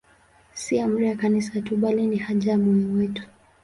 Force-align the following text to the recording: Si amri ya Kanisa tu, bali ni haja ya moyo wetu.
Si 0.61 0.73
amri 0.85 1.05
ya 1.07 1.15
Kanisa 1.21 1.53
tu, 1.65 1.77
bali 1.81 2.03
ni 2.07 2.17
haja 2.25 2.51
ya 2.51 2.57
moyo 2.57 2.93
wetu. 2.97 3.23